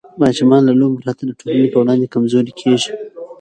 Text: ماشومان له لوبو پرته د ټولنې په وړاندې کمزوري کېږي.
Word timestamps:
ماشومان 0.23 0.61
له 0.67 0.73
لوبو 0.79 0.97
پرته 1.03 1.23
د 1.25 1.31
ټولنې 1.39 1.67
په 1.71 1.77
وړاندې 1.81 2.11
کمزوري 2.13 2.53
کېږي. 2.61 2.89